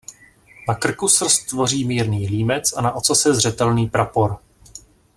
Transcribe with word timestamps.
Na 0.67 0.75
krku 0.75 1.07
srst 1.09 1.47
tvoří 1.49 1.85
mírný 1.87 2.27
límec 2.27 2.73
a 2.73 2.81
na 2.81 2.91
ocase 2.95 3.33
zřetelný 3.35 3.89
prapor. 3.89 4.37